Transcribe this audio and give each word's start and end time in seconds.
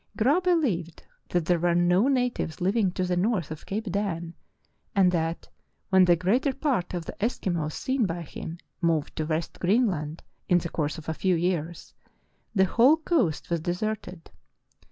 "Graah 0.17 0.41
believed 0.41 1.03
that 1.29 1.45
there 1.45 1.59
were 1.59 1.75
no 1.75 2.07
natives 2.07 2.59
living 2.59 2.89
to 2.93 3.03
the 3.03 3.15
north 3.15 3.51
of 3.51 3.67
Cape 3.67 3.83
Dan, 3.91 4.33
and 4.95 5.11
that, 5.11 5.47
when 5.91 6.05
the 6.05 6.15
greater 6.15 6.53
part 6.53 6.95
of 6.95 7.05
the 7.05 7.15
Eskimos 7.21 7.73
seen 7.73 8.07
by 8.07 8.23
him 8.23 8.57
moved 8.81 9.15
to 9.17 9.25
West 9.27 9.59
Greenland, 9.59 10.23
in 10.49 10.57
the 10.57 10.69
course 10.69 10.97
of 10.97 11.07
a 11.07 11.13
few 11.13 11.35
years, 11.35 11.93
the 12.55 12.65
whole 12.65 12.97
coast 12.97 13.51
was 13.51 13.59
de 13.59 13.73
serted. 13.73 14.25